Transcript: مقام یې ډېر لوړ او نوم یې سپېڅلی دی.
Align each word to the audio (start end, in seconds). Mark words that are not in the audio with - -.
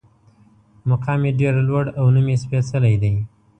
مقام 0.89 1.19
یې 1.27 1.31
ډېر 1.39 1.55
لوړ 1.67 1.85
او 1.99 2.05
نوم 2.13 2.27
یې 2.31 2.37
سپېڅلی 2.43 2.95
دی. 3.01 3.13